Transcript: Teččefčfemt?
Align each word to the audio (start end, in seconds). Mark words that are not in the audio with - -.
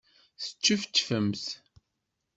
Teččefčfemt? 0.43 1.43